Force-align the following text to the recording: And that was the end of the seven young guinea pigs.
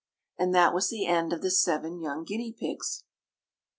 And 0.39 0.51
that 0.55 0.73
was 0.73 0.89
the 0.89 1.05
end 1.05 1.31
of 1.31 1.43
the 1.43 1.51
seven 1.51 1.99
young 2.01 2.23
guinea 2.23 2.53
pigs. 2.59 3.03